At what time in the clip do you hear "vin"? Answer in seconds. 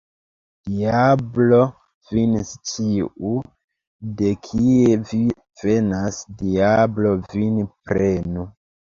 2.13-2.33, 7.33-7.67